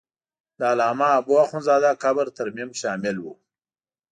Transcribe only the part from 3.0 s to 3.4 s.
و.